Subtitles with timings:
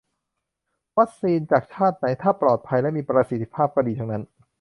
[0.97, 4.23] วัคซีนจากชาติไหน ถ้าปลอดภัยและมีประสิทธิภาพ ก็ดีทั้งนั้น